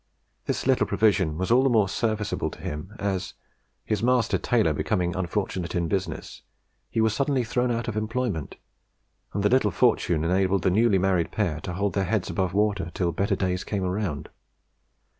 [0.47, 3.35] This little provision was all the more serviceable to him, as
[3.85, 6.41] his master, Taylor, becoming unfortunate in business,
[6.89, 8.55] he was suddenly thrown out of employment,
[9.31, 12.89] and the little fortune enabled the newly married pair to hold their heads above water
[12.95, 14.29] till better days came round.